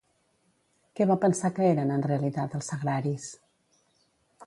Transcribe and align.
Què 0.99 1.07
va 1.11 1.17
pensar 1.27 1.53
que 1.59 1.69
eren 1.75 1.93
en 1.99 2.07
realitat 2.09 2.59
els 2.61 2.73
sagraris? 2.75 3.33